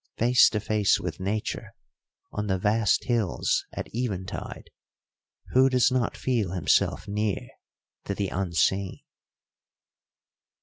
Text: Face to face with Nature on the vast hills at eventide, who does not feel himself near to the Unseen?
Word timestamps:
Face 0.17 0.49
to 0.49 0.59
face 0.59 0.99
with 0.99 1.19
Nature 1.19 1.75
on 2.31 2.47
the 2.47 2.57
vast 2.57 3.03
hills 3.03 3.67
at 3.71 3.87
eventide, 3.93 4.71
who 5.51 5.69
does 5.69 5.91
not 5.91 6.17
feel 6.17 6.53
himself 6.53 7.07
near 7.07 7.49
to 8.05 8.15
the 8.15 8.29
Unseen? 8.29 9.01